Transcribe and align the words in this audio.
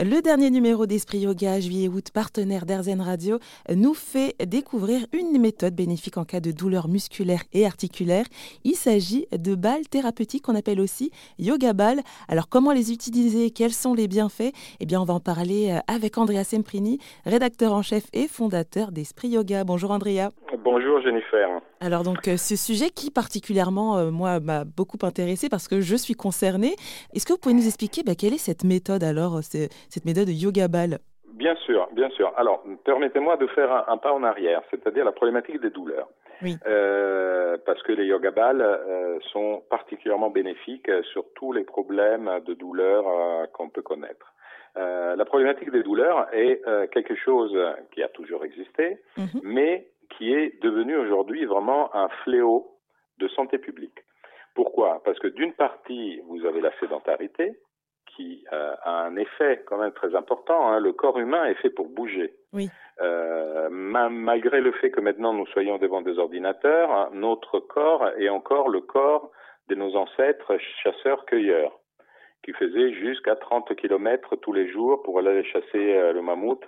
Le 0.00 0.22
dernier 0.22 0.50
numéro 0.50 0.86
d'Esprit 0.86 1.18
Yoga, 1.18 1.58
juillet-août, 1.58 2.10
partenaire 2.14 2.66
d'Airzen 2.66 3.00
Radio, 3.00 3.40
nous 3.74 3.94
fait 3.94 4.36
découvrir 4.46 5.04
une 5.12 5.40
méthode 5.40 5.74
bénéfique 5.74 6.18
en 6.18 6.24
cas 6.24 6.38
de 6.38 6.52
douleurs 6.52 6.86
musculaires 6.86 7.42
et 7.52 7.66
articulaires. 7.66 8.26
Il 8.62 8.76
s'agit 8.76 9.26
de 9.36 9.56
balles 9.56 9.88
thérapeutiques 9.88 10.44
qu'on 10.44 10.54
appelle 10.54 10.80
aussi 10.80 11.10
yoga 11.40 11.72
balles. 11.72 12.02
Alors 12.28 12.48
comment 12.48 12.70
les 12.70 12.92
utiliser? 12.92 13.50
Quels 13.50 13.74
sont 13.74 13.92
les 13.92 14.06
bienfaits? 14.06 14.52
Eh 14.78 14.86
bien, 14.86 15.00
on 15.00 15.04
va 15.04 15.14
en 15.14 15.20
parler 15.20 15.70
euh, 15.70 15.80
avec 15.88 16.16
Andrea 16.16 16.44
Semprini, 16.44 17.00
rédacteur 17.26 17.72
en 17.72 17.82
chef 17.82 18.04
et 18.12 18.28
fondateur 18.28 18.92
d'Esprit 18.92 19.30
Yoga. 19.30 19.64
Bonjour 19.64 19.90
Andrea. 19.90 20.30
Bonjour 20.70 21.00
Jennifer. 21.00 21.48
Alors 21.80 22.02
donc 22.02 22.28
euh, 22.28 22.36
ce 22.36 22.54
sujet 22.54 22.90
qui 22.90 23.10
particulièrement 23.10 23.96
euh, 23.96 24.10
moi 24.10 24.38
m'a 24.38 24.64
beaucoup 24.64 24.98
intéressé 25.00 25.48
parce 25.48 25.66
que 25.66 25.80
je 25.80 25.96
suis 25.96 26.12
concernée. 26.12 26.74
Est-ce 27.14 27.24
que 27.24 27.32
vous 27.32 27.38
pouvez 27.38 27.54
nous 27.54 27.66
expliquer 27.66 28.02
bah, 28.04 28.12
quelle 28.14 28.34
est 28.34 28.44
cette 28.50 28.64
méthode 28.64 29.02
alors, 29.02 29.40
cette 29.42 30.04
méthode 30.04 30.28
yoga 30.28 30.68
ball? 30.68 30.98
Bien 31.32 31.56
sûr, 31.64 31.88
bien 31.92 32.10
sûr. 32.10 32.34
Alors 32.36 32.62
permettez-moi 32.84 33.38
de 33.38 33.46
faire 33.46 33.88
un, 33.88 33.96
pas 33.96 34.12
en 34.12 34.22
arrière, 34.22 34.60
c'est-à-dire 34.70 35.06
la 35.06 35.12
problématique 35.12 35.58
des 35.58 35.70
douleurs. 35.70 36.08
Oui. 36.42 36.56
Euh, 36.66 37.56
parce 37.64 37.82
que 37.82 37.92
les 37.92 38.04
yoga 38.04 38.30
balles 38.30 38.62
sont 39.32 39.62
particulièrement 39.70 40.28
bénéfiques 40.28 40.90
sur 41.12 41.24
tous 41.34 41.52
les 41.54 41.64
problèmes 41.64 42.30
de 42.44 42.52
douleurs 42.52 43.06
qu'on 43.54 43.70
peut 43.70 43.80
connaître. 43.80 44.34
la 44.76 45.24
problématique 45.24 45.70
des 45.70 45.82
douleurs 45.82 46.28
est 46.34 46.60
quelque 46.92 47.16
chose 47.16 47.56
qui 47.92 48.02
a 48.02 48.08
toujours 48.08 48.44
existé, 48.44 48.98
mhm. 49.16 49.40
mais 49.42 49.88
qui 50.18 50.32
est 50.34 50.60
devenu 50.62 50.96
aujourd'hui 50.96 51.44
vraiment 51.46 51.94
un 51.94 52.08
fléau 52.24 52.76
de 53.18 53.28
santé 53.28 53.58
publique. 53.58 54.04
Pourquoi? 54.54 55.00
Parce 55.04 55.18
que 55.20 55.28
d'une 55.28 55.54
partie, 55.54 56.20
vous 56.26 56.44
avez 56.44 56.60
la 56.60 56.76
sédentarité, 56.80 57.56
qui 58.16 58.44
euh, 58.52 58.74
a 58.82 59.04
un 59.04 59.16
effet 59.16 59.62
quand 59.66 59.78
même 59.78 59.92
très 59.92 60.14
important. 60.16 60.68
Hein. 60.68 60.80
Le 60.80 60.92
corps 60.92 61.18
humain 61.18 61.44
est 61.44 61.54
fait 61.54 61.70
pour 61.70 61.88
bouger. 61.88 62.34
Oui. 62.52 62.68
Euh, 63.00 63.68
malgré 63.70 64.60
le 64.60 64.72
fait 64.72 64.90
que 64.90 65.00
maintenant 65.00 65.32
nous 65.32 65.46
soyons 65.46 65.78
devant 65.78 66.02
des 66.02 66.18
ordinateurs, 66.18 66.90
hein, 66.90 67.10
notre 67.12 67.60
corps 67.60 68.08
est 68.18 68.28
encore 68.28 68.68
le 68.68 68.80
corps 68.80 69.30
de 69.68 69.76
nos 69.76 69.94
ancêtres 69.94 70.58
chasseurs-cueilleurs, 70.82 71.78
qui 72.42 72.52
faisaient 72.52 72.92
jusqu'à 72.94 73.36
30 73.36 73.76
km 73.76 74.34
tous 74.36 74.52
les 74.52 74.68
jours 74.68 75.02
pour 75.04 75.18
aller 75.18 75.44
chasser 75.44 75.94
euh, 75.96 76.12
le 76.12 76.22
mammouth 76.22 76.64
ou 76.64 76.66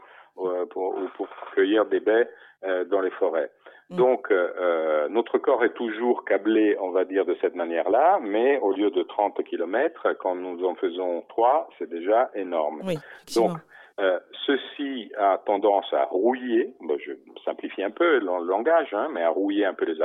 pour, 0.70 0.94
pour, 1.16 1.28
cueillir 1.54 1.86
des 1.86 2.00
baies 2.00 2.28
euh, 2.64 2.84
dans 2.84 3.00
les 3.00 3.10
forêts. 3.10 3.50
Mm. 3.90 3.96
Donc, 3.96 4.30
euh, 4.30 4.52
euh, 4.58 5.08
notre 5.08 5.38
corps 5.38 5.64
est 5.64 5.74
toujours 5.74 6.24
câblé, 6.24 6.76
on 6.80 6.90
va 6.90 7.04
dire, 7.04 7.24
de 7.26 7.36
cette 7.40 7.54
manière-là, 7.54 8.20
mais 8.22 8.58
au 8.60 8.72
lieu 8.72 8.90
de 8.90 9.02
30 9.02 9.42
km, 9.44 10.08
quand 10.20 10.34
nous 10.36 10.64
en 10.64 10.74
faisons 10.76 11.24
3, 11.28 11.68
c'est 11.78 11.90
déjà 11.90 12.30
énorme. 12.34 12.82
Oui, 12.84 12.96
Donc, 13.34 13.52
euh, 13.98 14.18
ceci 14.46 15.12
a 15.18 15.38
tendance 15.44 15.92
à 15.92 16.04
rouiller, 16.04 16.72
je 17.04 17.12
simplifie 17.44 17.82
un 17.82 17.90
peu 17.90 18.18
le 18.18 18.46
langage, 18.46 18.94
hein, 18.94 19.08
mais 19.12 19.22
à 19.22 19.28
rouiller 19.28 19.66
un 19.66 19.74
peu 19.74 19.84
les 19.84 20.00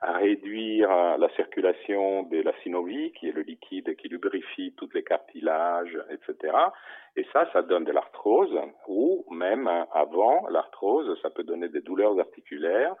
à 0.00 0.12
réduire 0.12 0.90
euh, 0.90 1.16
la 1.16 1.28
circulation 1.30 2.22
de 2.24 2.40
la 2.40 2.52
synovie, 2.62 3.12
qui 3.12 3.28
est 3.28 3.32
le 3.32 3.42
liquide 3.42 3.96
qui 3.96 4.08
lubrifie 4.08 4.72
tous 4.76 4.88
les 4.94 5.02
cartilages, 5.02 5.98
etc. 6.10 6.54
Et 7.16 7.26
ça, 7.32 7.48
ça 7.52 7.62
donne 7.62 7.84
de 7.84 7.92
l'arthrose, 7.92 8.56
ou 8.86 9.24
même 9.30 9.66
hein, 9.66 9.86
avant 9.92 10.46
l'arthrose, 10.48 11.18
ça 11.22 11.30
peut 11.30 11.42
donner 11.44 11.68
des 11.68 11.80
douleurs 11.80 12.18
articulaires. 12.18 12.94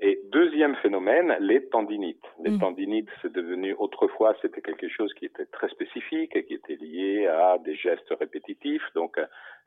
Et 0.00 0.20
deuxième 0.30 0.76
phénomène, 0.76 1.36
les 1.40 1.68
tendinites. 1.70 2.24
Les 2.44 2.52
mm. 2.52 2.60
tendinites, 2.60 3.08
c'est 3.20 3.32
devenu 3.32 3.74
autrefois, 3.78 4.36
c'était 4.40 4.60
quelque 4.60 4.88
chose 4.88 5.12
qui 5.14 5.24
était 5.24 5.46
très 5.46 5.68
spécifique 5.70 6.36
et 6.36 6.44
qui 6.44 6.54
était 6.54 6.76
lié 6.76 7.26
à 7.26 7.58
des 7.58 7.74
gestes 7.74 8.14
répétitifs. 8.20 8.84
Donc, 8.94 9.18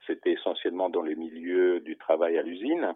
c'était 0.08 0.32
essentiellement 0.32 0.90
dans 0.90 1.02
les 1.02 1.16
milieux 1.16 1.82
du 1.82 1.98
travail 1.98 2.38
à 2.38 2.44
l'usine 2.44 2.94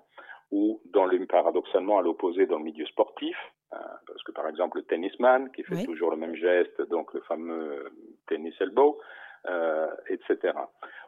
ou 0.52 0.82
dans 0.86 1.06
le, 1.06 1.26
paradoxalement 1.26 1.98
à 1.98 2.02
l'opposé 2.02 2.46
dans 2.46 2.58
le 2.58 2.64
milieu 2.64 2.86
sportif. 2.86 3.36
Hein, 3.72 3.80
parce 4.08 4.22
que 4.24 4.32
par 4.32 4.48
exemple, 4.48 4.78
le 4.78 4.84
tennisman 4.84 5.52
qui 5.52 5.64
fait 5.64 5.84
toujours 5.84 6.12
le 6.12 6.18
même 6.18 6.36
geste, 6.36 6.82
donc 6.90 7.14
le 7.14 7.22
fameux 7.22 7.92
tennis 8.28 8.54
elbow, 8.62 9.00
euh, 9.48 9.88
etc. 10.10 10.54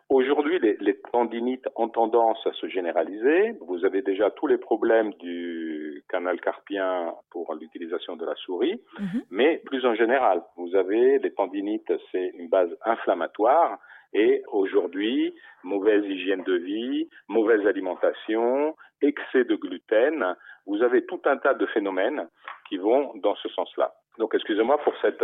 Aujourd'hui, 0.09 0.59
les, 0.59 0.77
les, 0.79 0.97
tendinites 1.11 1.67
ont 1.75 1.89
tendance 1.89 2.37
à 2.45 2.53
se 2.53 2.67
généraliser. 2.67 3.57
Vous 3.61 3.83
avez 3.83 4.01
déjà 4.01 4.31
tous 4.31 4.47
les 4.47 4.57
problèmes 4.57 5.13
du 5.15 6.03
canal 6.07 6.39
carpien 6.39 7.13
pour 7.29 7.53
l'utilisation 7.55 8.15
de 8.15 8.25
la 8.25 8.35
souris, 8.35 8.81
mhm. 8.99 9.23
mais 9.31 9.57
plus 9.65 9.85
en 9.85 9.95
général, 9.95 10.43
vous 10.55 10.75
avez 10.75 11.19
les 11.19 11.33
tendinites, 11.33 11.91
c'est 12.11 12.27
une 12.37 12.47
base 12.47 12.69
inflammatoire. 12.85 13.79
Et 14.13 14.43
aujourd'hui, 14.51 15.33
mauvaise 15.63 16.03
hygiène 16.05 16.43
de 16.43 16.53
vie, 16.53 17.09
mauvaise 17.27 17.65
alimentation, 17.67 18.75
excès 19.01 19.43
de 19.43 19.55
gluten, 19.55 20.35
vous 20.65 20.81
avez 20.81 21.05
tout 21.05 21.21
un 21.25 21.37
tas 21.37 21.53
de 21.53 21.65
phénomènes 21.67 22.27
qui 22.69 22.77
vont 22.77 23.13
dans 23.15 23.35
ce 23.35 23.49
sens-là. 23.49 23.93
Donc, 24.17 24.33
excusez-moi 24.33 24.77
pour 24.79 24.93
cette 25.01 25.23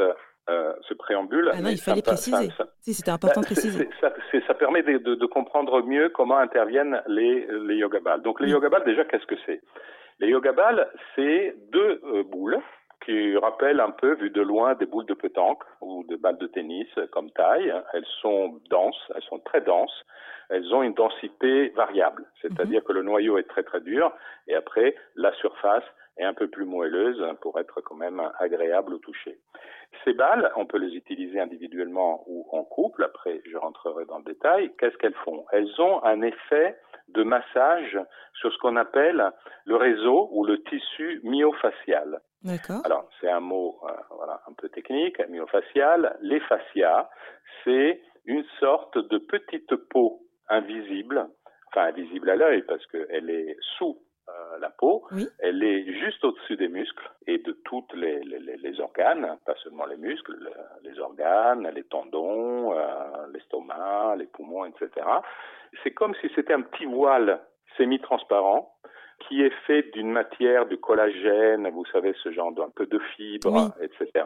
euh, 0.50 0.74
ce 0.90 0.94
préambule. 0.94 1.52
Ah 1.54 1.62
non, 1.62 1.70
il 1.70 1.80
fallait 1.80 2.02
préciser. 2.02 2.50
si, 2.82 2.94
c'était 2.94 3.12
important 3.12 3.40
de 3.40 3.46
préciser. 3.46 3.90
Ça, 4.02 4.14
ça, 4.46 4.54
permet 4.54 4.84
de, 4.84 4.98
de, 4.98 5.16
de, 5.16 5.26
comprendre 5.26 5.82
mieux 5.84 6.10
comment 6.10 6.38
interviennent 6.38 7.02
les, 7.08 7.48
les 7.66 7.76
yoga 7.76 8.02
balles. 8.02 8.22
Donc, 8.24 8.42
les 8.42 8.50
yoga 8.50 8.68
balles, 8.68 8.84
déjà, 8.84 9.06
qu'est-ce 9.06 9.26
que 9.26 9.38
c'est? 9.46 9.62
Les 10.20 10.28
yoga 10.28 10.52
balles, 10.52 10.90
c'est 11.16 11.56
deux 11.72 12.02
euh, 12.04 12.24
boules 12.24 12.60
qui 13.06 13.38
rappellent 13.38 13.80
un 13.80 13.92
peu, 13.92 14.14
vu 14.16 14.30
de 14.30 14.42
loin, 14.42 14.76
des 14.76 14.86
boules 14.86 15.06
de 15.06 15.14
pétanque 15.14 15.64
ou 15.82 16.04
de 16.08 16.16
balles 16.16 16.38
de 16.38 16.48
tennis 16.48 16.88
comme 17.12 17.32
taille. 17.32 17.74
Elles 17.94 18.06
sont 18.22 18.60
denses, 18.70 19.12
elles 19.16 19.24
sont 19.24 19.40
très 19.40 19.62
denses. 19.62 20.06
Elles 20.50 20.74
ont 20.74 20.84
une 20.84 20.94
densité 20.94 21.70
variable, 21.70 22.26
c'est-à-dire 22.42 22.82
mhm. 22.82 22.86
que 22.86 22.94
le 22.94 23.04
noyau 23.04 23.38
est 23.38 23.50
très 23.50 23.64
très 23.64 23.82
dur 23.82 24.14
et 24.48 24.56
après 24.56 24.96
la 25.16 25.34
surface 25.36 25.84
est 26.18 26.24
un 26.24 26.34
peu 26.34 26.48
plus 26.48 26.66
moelleuse 26.66 27.24
pour 27.42 27.60
être 27.60 27.82
quand 27.82 27.96
même 27.96 28.22
agréable 28.40 28.94
au 28.94 28.98
toucher. 29.00 29.40
Ces 30.04 30.14
balles, 30.14 30.52
on 30.56 30.66
peut 30.66 30.78
les 30.78 30.96
utiliser 30.96 31.40
individuellement 31.40 32.24
ou 32.28 32.48
en 32.52 32.64
couple. 32.64 33.04
Après, 33.04 33.42
je 33.50 33.58
rentrerai 33.58 34.06
dans 34.06 34.20
le 34.20 34.24
détail. 34.24 34.72
Qu'est-ce 34.78 34.98
qu'elles 34.98 35.16
font? 35.26 35.46
Elles 35.52 35.70
ont 35.80 36.04
un 36.04 36.22
effet 36.22 36.78
de 37.10 37.24
massage 37.24 38.00
sur 38.34 38.52
ce 38.54 38.58
qu'on 38.60 38.76
appelle 38.76 39.32
le 39.66 39.76
réseau 39.76 40.30
ou 40.32 40.46
le 40.46 40.62
tissu 40.64 41.20
myofascial. 41.24 42.22
D'accord. 42.44 42.82
Alors, 42.84 43.10
c'est 43.22 43.30
un 43.30 43.40
mot 43.40 43.80
euh, 43.84 43.94
voilà, 44.10 44.42
un 44.48 44.54
peu 44.54 44.70
technique, 44.70 45.18
myofascial. 45.30 46.18
Les 46.22 46.40
fascias, 46.42 47.10
c'est 47.64 48.02
une 48.26 48.44
sorte 48.60 48.98
de 48.98 49.18
petite 49.18 49.76
peau 49.90 50.22
invisible, 50.50 51.30
enfin 51.68 51.88
invisible 51.88 52.30
à 52.30 52.36
l'œil 52.36 52.64
parce 52.64 52.86
qu'elle 52.88 53.30
est 53.30 53.56
sous 53.78 53.98
euh, 54.30 54.60
la 54.60 54.70
peau, 54.70 55.06
elle 55.40 55.64
est 55.64 55.84
juste 56.00 56.24
au-dessus 56.24 56.56
des 56.56 56.70
muscles 56.70 57.12
et 57.28 57.40
de 57.40 57.52
toutes 57.66 57.94
les, 57.94 58.22
les, 58.22 58.80
organes, 58.80 59.38
pas 59.46 59.56
seulement 59.64 59.86
les 59.86 59.98
muscles, 59.98 60.38
les 60.82 60.98
organes, 61.00 61.70
les 61.76 61.84
tendons, 61.84 62.74
euh, 62.74 63.28
l'estomac, 63.34 64.16
les 64.18 64.28
poumons, 64.28 64.64
etc. 64.64 65.06
C'est 65.84 65.92
comme 65.92 66.16
si 66.22 66.30
c'était 66.36 66.54
un 66.54 66.62
petit 66.62 66.86
voile 66.86 67.42
semi-transparent 67.78 68.73
qui 69.28 69.42
est 69.42 69.54
fait 69.66 69.84
d'une 69.94 70.12
matière 70.12 70.66
du 70.66 70.78
collagène, 70.78 71.70
vous 71.70 71.86
savez, 71.92 72.14
ce 72.24 72.32
genre 72.32 72.52
d'un 72.52 72.70
peu 72.70 72.86
de 72.86 73.00
fibres, 73.16 73.72
etc., 73.82 74.26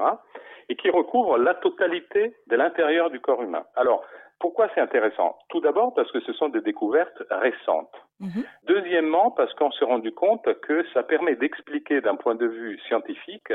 et 0.70 0.76
qui 0.76 0.90
recouvre 0.90 1.38
la 1.38 1.54
totalité 1.54 2.36
de 2.48 2.56
l'intérieur 2.56 3.10
du 3.10 3.20
corps 3.20 3.42
humain. 3.42 3.64
Alors, 3.76 4.04
pourquoi 4.40 4.70
c'est 4.76 4.82
intéressant? 4.82 5.38
Tout 5.50 5.62
d'abord 5.62 5.94
parce 5.96 6.12
que 6.12 6.20
ce 6.22 6.34
sont 6.34 6.50
des 6.50 6.62
découvertes 6.62 7.24
récentes. 7.32 7.96
Mhm. 8.20 8.44
Deuxièmement, 8.64 9.32
parce 9.32 9.54
qu'on 9.56 9.72
s'est 9.72 9.86
rendu 9.86 10.12
compte 10.12 10.48
que 10.62 10.86
ça 10.94 11.04
permet 11.04 11.36
d'expliquer 11.36 12.02
d'un 12.02 12.16
point 12.16 12.36
de 12.36 12.46
vue 12.46 12.80
scientifique 12.88 13.52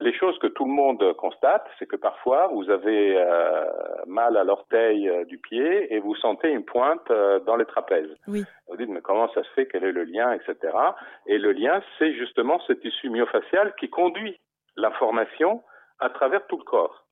les 0.00 0.12
choses 0.12 0.38
que 0.38 0.46
tout 0.48 0.64
le 0.64 0.72
monde 0.72 1.12
constate, 1.14 1.66
c'est 1.78 1.86
que 1.86 1.96
parfois 1.96 2.48
vous 2.48 2.68
avez 2.70 3.16
euh, 3.16 3.64
mal 4.06 4.36
à 4.36 4.44
l'orteil 4.44 5.08
euh, 5.08 5.24
du 5.24 5.38
pied 5.38 5.94
et 5.94 6.00
vous 6.00 6.14
sentez 6.16 6.50
une 6.50 6.64
pointe 6.64 7.10
euh, 7.10 7.40
dans 7.40 7.56
les 7.56 7.64
trapèzes. 7.64 8.14
Oui. 8.26 8.44
Vous 8.68 8.76
dites 8.76 8.88
mais 8.88 9.00
comment 9.00 9.28
ça 9.32 9.42
se 9.42 9.50
fait? 9.50 9.66
Quel 9.66 9.84
est 9.84 9.92
le 9.92 10.04
lien, 10.04 10.32
etc. 10.32 10.56
Et 11.26 11.38
le 11.38 11.52
lien, 11.52 11.82
c'est 11.98 12.12
justement 12.14 12.58
ce 12.66 12.72
tissu 12.72 13.10
myofacial 13.10 13.74
qui 13.78 13.88
conduit 13.88 14.38
l'information 14.76 15.62
à 15.98 16.10
travers 16.10 16.46
tout 16.46 16.58
le 16.58 16.64
corps. 16.64 17.04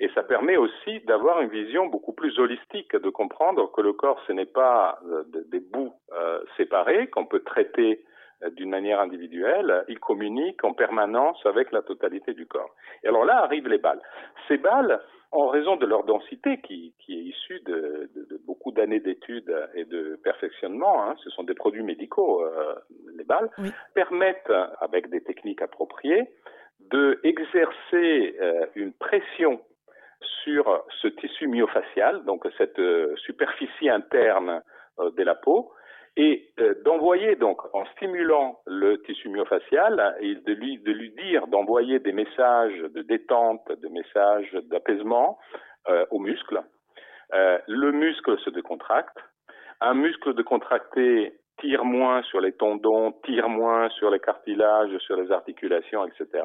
Et 0.00 0.08
ça 0.14 0.22
permet 0.22 0.56
aussi 0.56 1.00
d'avoir 1.00 1.40
une 1.40 1.48
vision 1.48 1.86
beaucoup 1.86 2.12
plus 2.12 2.38
holistique, 2.38 2.94
de 2.96 3.10
comprendre 3.10 3.70
que 3.72 3.80
le 3.80 3.92
corps, 3.92 4.20
ce 4.26 4.32
n'est 4.32 4.46
pas 4.46 4.98
euh, 5.06 5.24
des 5.46 5.60
bouts 5.60 5.92
euh, 6.12 6.40
séparés 6.56 7.06
qu'on 7.08 7.26
peut 7.26 7.44
traiter 7.44 8.04
euh, 8.42 8.50
d'une 8.50 8.70
manière 8.70 9.00
individuelle, 9.00 9.84
il 9.88 9.98
communique 9.98 10.62
en 10.64 10.72
permanence 10.72 11.38
avec 11.46 11.72
la 11.72 11.82
totalité 11.82 12.34
du 12.34 12.46
corps. 12.46 12.74
Et 13.02 13.08
alors 13.08 13.24
là 13.24 13.42
arrivent 13.42 13.68
les 13.68 13.78
balles. 13.78 14.02
Ces 14.48 14.58
balles, 14.58 15.00
en 15.32 15.48
raison 15.48 15.76
de 15.76 15.86
leur 15.86 16.04
densité 16.04 16.60
qui, 16.60 16.94
qui 16.98 17.18
est 17.18 17.22
issue 17.22 17.60
de, 17.60 18.10
de, 18.14 18.26
de 18.30 18.40
beaucoup 18.46 18.72
d'années 18.72 19.00
d'études 19.00 19.54
et 19.74 19.84
de 19.84 20.18
perfectionnement, 20.22 21.02
hein, 21.02 21.14
ce 21.22 21.30
sont 21.30 21.44
des 21.44 21.54
produits 21.54 21.82
médicaux, 21.82 22.42
euh, 22.42 22.74
les 23.16 23.24
balles, 23.24 23.50
permettent, 23.94 24.52
avec 24.80 25.08
des 25.08 25.22
techniques 25.22 25.62
appropriées, 25.62 26.28
de 26.90 27.20
exercer 27.22 28.36
euh, 28.40 28.66
une 28.74 28.92
pression 28.92 29.60
sur 30.44 30.84
ce 31.02 31.08
tissu 31.08 31.46
myofacial, 31.46 32.24
donc 32.24 32.46
cette 32.56 32.80
superficie 33.16 33.88
interne 33.88 34.62
de 34.98 35.22
la 35.22 35.34
peau, 35.34 35.72
et 36.16 36.50
d'envoyer 36.84 37.36
donc 37.36 37.60
en 37.74 37.84
stimulant 37.96 38.58
le 38.66 39.02
tissu 39.02 39.28
myofacial 39.28 40.16
et 40.20 40.34
de 40.36 40.52
lui 40.54 40.78
de 40.78 40.90
lui 40.90 41.10
dire 41.10 41.46
d'envoyer 41.48 41.98
des 41.98 42.12
messages 42.12 42.78
de 42.78 43.02
détente, 43.02 43.70
des 43.82 43.90
messages 43.90 44.50
d'apaisement 44.70 45.38
aux 46.10 46.18
muscles. 46.18 46.62
le 47.32 47.92
muscle 47.92 48.38
se 48.38 48.48
décontracte. 48.48 49.18
Un 49.82 49.92
muscle 49.92 50.34
décontracté 50.34 51.34
tire 51.60 51.84
moins 51.84 52.22
sur 52.22 52.40
les 52.40 52.52
tendons, 52.52 53.12
tire 53.24 53.48
moins 53.48 53.88
sur 53.90 54.10
les 54.10 54.20
cartilages, 54.20 54.96
sur 54.98 55.16
les 55.16 55.30
articulations, 55.32 56.06
etc. 56.06 56.44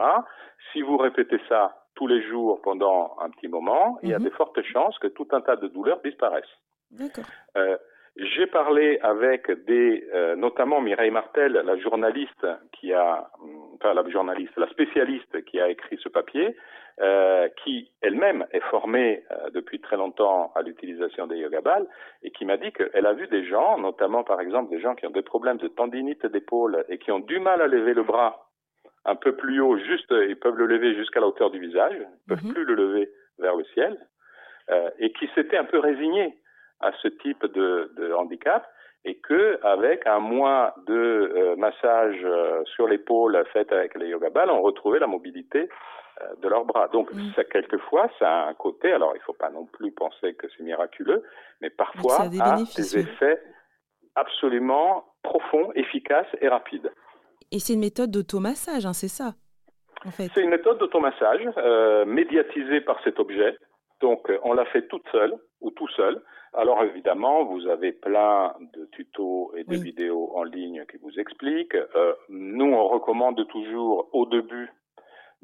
Si 0.72 0.82
vous 0.82 0.98
répétez 0.98 1.40
ça 1.50 1.86
tous 1.96 2.08
les 2.08 2.22
jours 2.28 2.62
pendant 2.62 3.16
un 3.22 3.30
petit 3.30 3.48
moment, 3.48 4.00
il 4.04 4.10
y 4.10 4.14
a 4.14 4.20
mhm. 4.20 4.26
de 4.26 4.30
fortes 4.32 4.62
chances 4.64 4.98
que 5.00 5.08
tout 5.08 5.28
un 5.32 5.42
tas 5.42 5.56
de 5.56 5.68
douleurs 5.68 6.02
disparaissent. 6.04 6.58
Euh, 7.58 7.78
j'ai 8.18 8.46
parlé 8.46 9.00
avec 9.02 9.50
des, 9.66 10.06
euh, 10.14 10.36
notamment 10.36 10.82
Mireille 10.82 11.12
Martel, 11.12 11.54
la 11.54 11.78
journaliste 11.78 12.46
qui 12.74 12.94
a, 12.94 13.30
enfin 13.76 13.94
la 13.94 14.08
journaliste, 14.10 14.54
la 14.58 14.68
spécialiste 14.70 15.46
qui 15.46 15.62
a 15.62 15.70
écrit 15.70 15.98
ce 16.02 16.10
papier, 16.10 16.56
euh, 17.02 17.50
qui 17.64 17.92
elle-même 18.02 18.46
est 18.52 18.64
formée 18.70 19.24
euh, 19.32 19.50
depuis 19.52 19.80
très 19.80 19.98
longtemps 19.98 20.52
à 20.56 20.62
l'utilisation 20.62 21.28
des 21.28 21.38
yoga 21.38 21.62
balles 21.62 21.88
et 22.22 22.32
qui 22.32 22.46
m'a 22.46 22.58
dit 22.58 22.72
qu'elle 22.72 23.06
a 23.06 23.14
vu 23.14 23.28
des 23.28 23.46
gens, 23.46 23.78
notamment 23.80 24.24
par 24.24 24.40
exemple 24.40 24.70
des 24.70 24.80
gens 24.80 24.94
qui 24.96 25.08
ont 25.08 25.12
des 25.12 25.24
problèmes 25.24 25.58
de 25.58 25.68
tendinite 25.68 26.26
d'épaule 26.28 26.86
et 26.90 26.98
qui 27.00 27.12
ont 27.12 27.20
du 27.20 27.40
mal 27.40 27.62
à 27.62 27.68
lever 27.68 27.94
le 27.94 28.04
bras 28.04 28.50
un 29.06 29.16
peu 29.16 29.36
plus 29.36 29.60
haut, 29.62 29.78
juste 29.78 30.12
ils 30.12 30.38
peuvent 30.38 30.58
le 30.58 30.68
lever 30.68 30.94
jusqu'à 30.96 31.20
la 31.20 31.28
hauteur 31.28 31.50
du 31.50 31.60
visage, 31.60 31.96
ils 31.98 32.28
peuvent 32.28 32.46
mhm. 32.46 32.54
plus 32.54 32.66
le 32.66 32.76
lever 32.76 33.12
vers 33.40 33.56
le 33.56 33.64
ciel, 33.74 33.98
euh, 34.70 34.90
et 35.00 35.12
qui 35.14 35.28
s'étaient 35.34 35.58
un 35.58 35.66
peu 35.66 35.80
résignés 35.80 36.38
à 36.82 36.92
ce 37.02 37.08
type 37.08 37.46
de, 37.48 37.92
de 37.98 38.14
handicap 38.14 38.68
et 39.04 39.16
que 39.16 39.60
avec 39.66 40.06
un 40.06 40.20
mois 40.20 40.76
de 40.86 40.94
euh, 40.94 41.56
massage 41.56 42.20
euh, 42.24 42.64
sur 42.76 42.88
l'épaule 42.88 43.44
fait 43.52 43.72
avec 43.72 43.96
les 43.96 44.10
yoga 44.10 44.30
balles, 44.30 44.52
on 44.52 44.62
retrouvait 44.62 45.00
la 45.00 45.08
mobilité 45.08 45.70
euh, 46.22 46.26
de 46.42 46.48
leurs 46.48 46.66
bras. 46.66 46.88
Donc 46.90 47.10
ça 47.36 47.44
quelquefois 47.44 48.10
ça 48.20 48.44
a 48.44 48.48
un 48.48 48.54
côté 48.54 48.92
alors 48.92 49.14
il 49.16 49.20
ne 49.20 49.24
faut 49.24 49.34
pas 49.34 49.50
non 49.50 49.66
plus 49.66 49.92
penser 49.92 50.36
que 50.36 50.48
c'est 50.56 50.64
miraculeux, 50.64 51.24
mais 51.62 51.70
parfois 51.70 52.12
ça 52.12 52.24
a 52.24 52.30
des, 52.30 52.42
a 52.42 52.56
des 52.56 52.98
effets 53.00 53.42
absolument 54.16 55.06
profonds, 55.24 55.72
efficaces 55.74 56.28
et 56.40 56.48
rapides. 56.48 56.92
Et 57.52 57.60
c'est 57.60 57.74
une 57.74 57.80
méthode 57.80 58.12
d'automassage, 58.12 58.86
hein, 58.86 58.94
c'est 58.94 59.08
ça 59.08 59.34
en 60.06 60.12
fait. 60.12 60.30
C'est 60.34 60.42
une 60.42 60.50
méthode 60.50 60.78
d'automassage 60.78 61.42
euh, 61.58 62.06
médiatisée 62.06 62.82
par 62.82 63.02
cet 63.04 63.20
objet. 63.20 63.58
Donc 64.00 64.32
on 64.44 64.54
l'a 64.54 64.66
fait 64.66 64.88
toute 64.88 65.08
seule 65.12 65.34
ou 65.60 65.72
tout 65.72 65.88
seul. 65.90 66.22
Alors 66.54 66.84
évidemment, 66.84 67.46
vous 67.46 67.68
avez 67.68 67.94
plein 67.94 68.54
de 68.74 68.86
tutos 68.92 69.54
et 69.56 69.64
de 69.64 69.76
vidéos 69.76 70.32
en 70.36 70.44
ligne 70.44 70.86
qui 70.90 70.98
vous 70.98 71.18
expliquent. 71.18 71.76
Euh, 71.96 72.14
nous, 72.30 72.74
on 72.74 72.88
recommande 72.90 73.48
toujours 73.48 74.10
au 74.12 74.26
début 74.26 74.70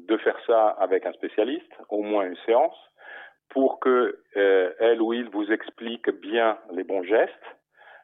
de 0.00 0.16
faire 0.18 0.38
ça 0.46 0.68
avec 0.68 1.06
un 1.06 1.12
spécialiste, 1.12 1.72
au 1.88 2.02
moins 2.02 2.26
une 2.26 2.36
séance, 2.44 2.76
pour 3.48 3.80
que 3.80 4.18
euh, 4.36 4.72
elle 4.78 5.00
ou 5.00 5.14
il 5.14 5.28
vous 5.30 5.50
explique 5.50 6.10
bien 6.10 6.58
les 6.72 6.84
bons 6.84 7.02
gestes. 7.02 7.32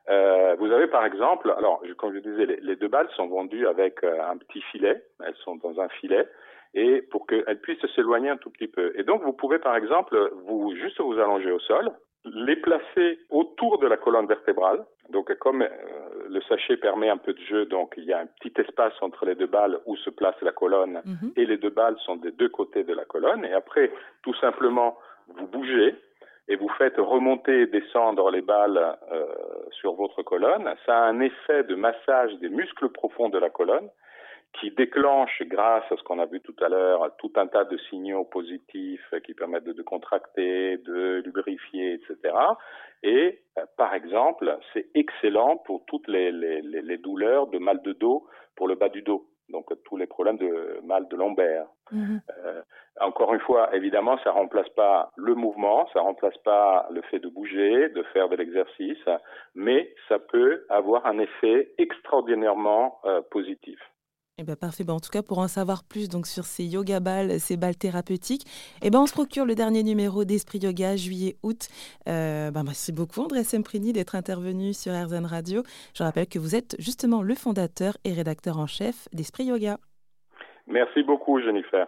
Euh, 0.09 0.57
vous 0.59 0.71
avez 0.71 0.87
par 0.87 1.05
exemple, 1.05 1.53
alors 1.57 1.83
comme 1.99 2.15
je 2.15 2.21
disais, 2.21 2.47
les, 2.47 2.57
les 2.57 2.77
deux 2.77 2.89
balles 2.89 3.09
sont 3.17 3.27
vendues 3.27 3.67
avec 3.67 4.03
euh, 4.03 4.23
un 4.23 4.37
petit 4.37 4.61
filet, 4.73 5.03
elles 5.25 5.37
sont 5.45 5.57
dans 5.57 5.81
un 5.81 5.89
filet, 5.89 6.27
et 6.75 7.03
pour 7.03 7.27
qu'elles 7.27 7.61
puissent 7.61 7.87
s'éloigner 7.95 8.31
un 8.31 8.37
tout 8.37 8.51
petit 8.51 8.69
peu. 8.69 8.93
Et 8.99 9.03
donc 9.03 9.23
vous 9.23 9.33
pouvez 9.33 9.59
par 9.59 9.77
exemple 9.77 10.17
vous 10.47 10.75
juste 10.75 11.01
vous 11.01 11.19
allonger 11.19 11.51
au 11.51 11.61
sol, 11.61 11.91
les 12.25 12.57
placer 12.57 13.19
autour 13.31 13.79
de 13.79 13.87
la 13.87 13.97
colonne 13.97 14.27
vertébrale. 14.27 14.85
Donc 15.11 15.33
comme 15.39 15.63
euh, 15.63 15.69
le 16.29 16.41
sachet 16.43 16.77
permet 16.77 17.11
un 17.11 17.19
peu 17.19 17.35
de 17.35 17.41
jeu, 17.41 17.67
donc 17.67 17.95
il 17.97 18.05
y 18.05 18.13
a 18.13 18.21
un 18.21 18.27
petit 18.27 18.53
espace 18.61 18.95
entre 19.03 19.27
les 19.27 19.35
deux 19.35 19.47
balles 19.47 19.79
où 19.87 19.97
se 19.97 20.11
place 20.11 20.35
la 20.41 20.53
colonne 20.53 21.03
mhm. 21.05 21.33
et 21.37 21.45
les 21.45 21.59
deux 21.59 21.71
balles 21.71 21.97
sont 22.07 22.17
des 22.17 22.33
deux 22.33 22.49
côtés 22.49 22.85
de 22.85 22.95
la 22.95 23.05
colonne. 23.05 23.45
Et 23.45 23.53
après, 23.53 23.93
tout 24.23 24.35
simplement, 24.35 24.97
vous 25.29 25.47
bougez 25.47 25.95
et 26.49 26.57
vous 26.57 26.71
faites 26.79 26.97
remonter 26.97 27.63
et 27.63 27.67
descendre 27.67 28.31
les 28.31 28.43
balles 28.43 28.97
euh, 29.13 29.27
sur 29.73 29.95
votre 29.95 30.23
colonne. 30.23 30.69
Ça 30.87 30.99
a 30.99 31.09
un 31.09 31.21
effet 31.21 31.65
de 31.65 31.75
massage 31.75 32.35
des 32.39 32.49
muscles 32.49 32.89
profonds 32.89 33.29
de 33.29 33.39
la 33.39 33.51
colonne 33.51 33.89
qui 34.61 34.71
déclenche, 34.71 35.43
grâce 35.43 35.85
à 35.91 35.97
ce 35.97 36.03
qu'on 36.03 36.19
a 36.19 36.27
vu 36.27 36.41
tout 36.41 36.55
à 36.61 36.69
l'heure, 36.69 37.15
tout 37.19 37.33
un 37.37 37.47
tas 37.47 37.65
de 37.65 37.77
signaux 37.91 38.25
positifs 38.25 39.15
qui 39.25 39.35
permettent 39.35 39.65
de, 39.65 39.83
contracter, 39.83 40.79
de 40.79 41.23
lubrifier, 41.25 41.95
etc. 41.95 42.35
Et 43.03 43.41
euh, 43.59 43.63
par 43.77 43.95
exemple, 43.95 44.59
c'est 44.73 44.87
excellent 44.95 45.59
pour 45.59 45.85
toutes 45.87 46.09
les, 46.09 46.33
les, 46.33 46.63
les, 46.63 46.99
douleurs 46.99 47.49
de 47.49 47.59
mal 47.59 47.83
de 47.83 47.93
dos 47.93 48.27
pour 48.57 48.69
le 48.69 48.77
bas 48.77 48.89
du 48.89 49.03
dos. 49.03 49.27
Donc 49.51 49.67
tous 49.85 49.97
les 49.97 50.07
problèmes 50.07 50.39
de 50.39 50.81
mal 50.85 51.07
de 51.09 51.17
lombaire. 51.17 51.67
Mhm. 51.93 52.21
Euh, 52.45 52.63
encore 53.01 53.35
une 53.35 53.41
fois, 53.41 53.75
évidemment, 53.75 54.19
ça 54.25 54.31
remplace 54.31 54.69
pas 54.71 55.11
le 55.17 55.35
mouvement, 55.35 55.87
ça 55.93 56.01
remplace 56.01 56.37
pas 56.39 56.87
le 56.91 57.03
fait 57.03 57.19
de 57.19 57.29
bouger, 57.29 57.89
de 57.91 58.03
faire 58.15 58.29
de 58.29 58.37
l'exercice, 58.37 59.05
mais 59.55 59.93
ça 60.09 60.19
peut 60.19 60.65
avoir 60.71 61.05
un 61.07 61.19
effet 61.19 61.73
extraordinairement 61.77 63.01
euh, 63.05 63.21
positif. 63.31 63.79
Eh 64.37 64.43
ben 64.43 64.57
parfait. 64.57 64.83
Ben, 64.83 64.95
en 64.95 65.01
tout 65.01 65.11
cas, 65.11 65.23
pour 65.23 65.39
en 65.39 65.47
savoir 65.47 65.85
plus 65.85 66.09
donc 66.09 66.27
sur 66.27 66.45
ces 66.45 66.65
yoga 66.65 66.99
balles, 66.99 67.39
ces 67.39 67.57
balles 67.57 67.77
thérapeutiques, 67.77 68.45
eh 68.83 68.91
ben 68.91 68.99
on 68.99 69.07
se 69.07 69.13
procure 69.13 69.47
le 69.47 69.55
dernier 69.55 69.85
numéro 69.85 70.25
d'Esprit 70.25 70.59
Yoga 70.59 70.97
juillet-août. 70.97 71.69
Euh, 72.09 72.51
ben, 72.51 72.65
merci 72.65 72.91
beaucoup 72.91 73.21
André 73.21 73.45
Semprini 73.45 73.93
d'être 73.93 74.17
intervenu 74.17 74.75
sur 74.75 74.93
RZN 74.93 75.25
Radio. 75.25 75.63
Je 75.97 76.03
rappelle 76.03 76.27
que 76.27 76.41
vous 76.41 76.57
êtes 76.57 76.75
justement 76.81 77.23
le 77.23 77.37
fondateur 77.37 77.97
et 78.05 78.13
rédacteur 78.13 78.59
en 78.59 78.67
chef 78.67 79.09
d'Esprit 79.13 79.45
Yoga. 79.45 79.79
Merci 80.67 81.05
beaucoup 81.05 81.41
Jennifer. 81.41 81.87